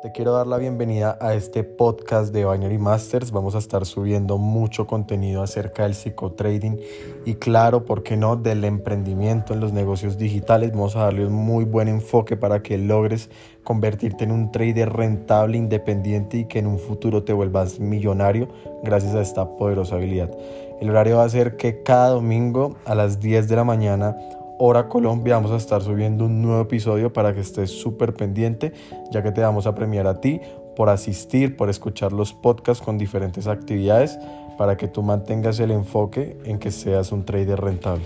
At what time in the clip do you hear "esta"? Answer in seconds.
19.20-19.56